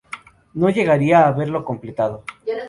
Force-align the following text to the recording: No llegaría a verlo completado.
No 0.55 0.71
llegaría 0.71 1.27
a 1.27 1.31
verlo 1.31 1.63
completado. 1.63 2.23